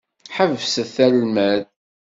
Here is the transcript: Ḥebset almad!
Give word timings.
Ḥebset 0.35 0.95
almad! 1.05 1.61